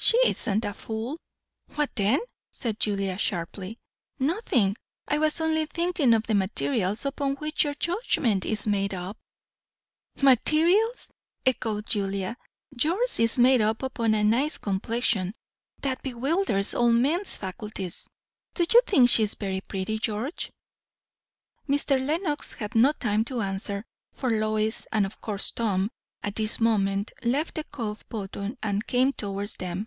[0.00, 1.18] "She isn't a fool."
[1.74, 2.20] "What then?"
[2.52, 3.78] said Julia sharply.
[4.20, 4.76] "Nothing.
[5.08, 9.18] I was only thinking of the materials upon which your judgment is made up."
[10.22, 11.10] "Materials!"
[11.44, 12.36] echoed Julia.
[12.80, 15.34] "Yours is made up upon a nice complexion.
[15.82, 18.06] That bewilders all men's faculties.
[18.54, 20.52] Do you think she is very pretty, George?"
[21.68, 21.98] Mr.
[22.00, 25.90] Lenox had no time to answer, for Lois, and of course Tom,
[26.22, 29.86] at this moment left the cove bottom and came towards them.